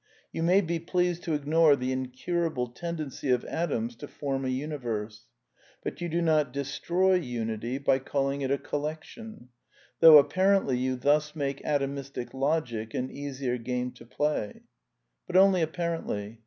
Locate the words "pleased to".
0.79-1.35